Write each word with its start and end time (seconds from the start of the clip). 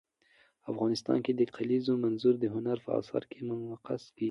افغانستان 0.71 1.17
کې 1.25 1.31
د 1.35 1.41
کلیزو 1.55 1.93
منظره 2.03 2.37
د 2.39 2.45
هنر 2.55 2.77
په 2.85 2.89
اثار 2.99 3.23
کې 3.31 3.39
منعکس 3.47 4.03
کېږي. 4.13 4.19